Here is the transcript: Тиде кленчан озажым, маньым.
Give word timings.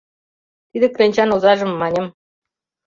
Тиде 0.69 0.87
кленчан 0.91 1.29
озажым, 1.35 1.71
маньым. 1.79 2.07